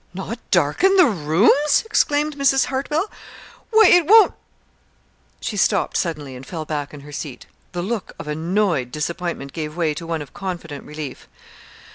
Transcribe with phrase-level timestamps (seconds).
[0.15, 2.65] "Not darken the rooms!" exclaimed Mrs.
[2.65, 3.05] Hartwell.
[3.69, 4.33] "Why, it won't"
[5.41, 7.45] She stopped suddenly, and fell back in her seat.
[7.73, 11.27] The look of annoyed disappointment gave way to one of confident relief.